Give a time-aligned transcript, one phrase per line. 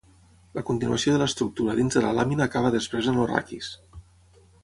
[0.59, 3.71] La continuació de l'estructura dins de la làmina acaba després en el raquis.